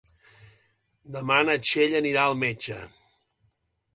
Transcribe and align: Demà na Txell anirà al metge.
Demà 1.15 1.37
na 1.49 1.57
Txell 1.67 1.95
anirà 2.01 2.25
al 2.31 2.35
metge. 2.47 2.79